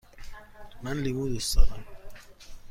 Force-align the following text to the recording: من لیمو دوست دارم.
من 0.83 0.97
لیمو 0.97 1.27
دوست 1.27 1.55
دارم. 1.55 1.83